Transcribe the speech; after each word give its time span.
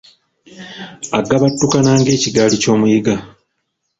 Agabattukana 1.19 1.91
ng’ekigaali 1.99 2.55
ky’omuyiga. 2.61 3.15